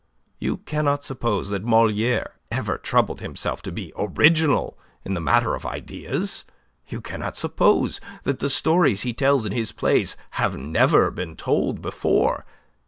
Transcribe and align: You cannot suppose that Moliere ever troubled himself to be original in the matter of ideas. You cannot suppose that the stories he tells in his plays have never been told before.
You 0.39 0.57
cannot 0.57 1.03
suppose 1.03 1.51
that 1.51 1.63
Moliere 1.63 2.33
ever 2.49 2.79
troubled 2.79 3.21
himself 3.21 3.61
to 3.61 3.71
be 3.71 3.93
original 3.95 4.75
in 5.05 5.13
the 5.13 5.19
matter 5.21 5.53
of 5.53 5.63
ideas. 5.63 6.43
You 6.87 7.01
cannot 7.01 7.37
suppose 7.37 8.01
that 8.23 8.39
the 8.39 8.49
stories 8.49 9.01
he 9.01 9.13
tells 9.13 9.45
in 9.45 9.51
his 9.51 9.71
plays 9.71 10.17
have 10.41 10.57
never 10.57 11.11
been 11.11 11.35
told 11.35 11.83
before. 11.83 12.47